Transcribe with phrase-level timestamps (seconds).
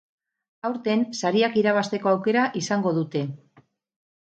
[0.69, 3.25] Aurten, sariak irabazteko aukera izango dute.